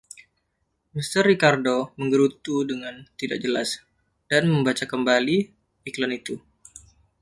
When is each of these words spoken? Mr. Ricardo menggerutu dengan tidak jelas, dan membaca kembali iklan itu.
Mr. 0.97 1.21
Ricardo 1.29 1.75
menggerutu 1.99 2.55
dengan 2.71 2.95
tidak 3.21 3.37
jelas, 3.45 3.69
dan 4.29 4.43
membaca 4.53 4.85
kembali 4.91 5.37
iklan 5.89 6.11
itu. 6.19 6.35